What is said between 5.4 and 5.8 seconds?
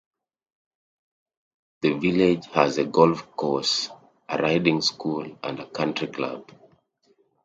and a